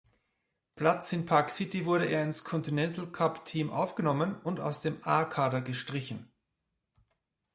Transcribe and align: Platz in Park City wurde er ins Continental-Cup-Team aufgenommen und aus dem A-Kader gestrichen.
Platz 0.73 1.13
in 1.13 1.27
Park 1.27 1.51
City 1.51 1.85
wurde 1.85 2.07
er 2.07 2.23
ins 2.23 2.43
Continental-Cup-Team 2.43 3.69
aufgenommen 3.69 4.33
und 4.41 4.59
aus 4.59 4.81
dem 4.81 4.97
A-Kader 5.03 5.61
gestrichen. 5.61 6.27